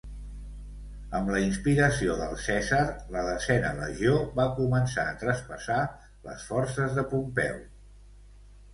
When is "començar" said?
4.63-5.07